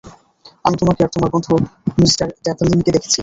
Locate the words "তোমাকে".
0.77-0.99